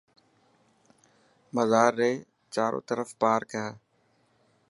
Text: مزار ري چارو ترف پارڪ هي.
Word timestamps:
مزار 1.55 1.91
ري 1.99 2.11
چارو 2.53 2.79
ترف 2.87 3.09
پارڪ 3.21 3.49
هي. 3.61 3.69